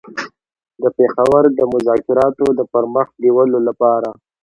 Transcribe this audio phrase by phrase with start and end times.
[0.81, 4.09] د پېښور د مذاکراتو د پر مخ بېولو لپاره.